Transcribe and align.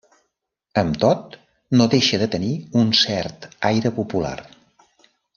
Amb 0.81 0.95
tot, 1.03 1.35
no 1.81 1.85
deixa 1.95 2.19
de 2.23 2.29
tenir 2.37 2.49
un 2.83 2.89
cert 3.03 3.45
aire 3.73 3.93
popular. 4.03 4.35